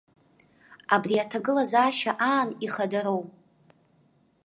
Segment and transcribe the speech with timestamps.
[0.93, 3.21] Абри аҭагылазаашьа аан ихадароу.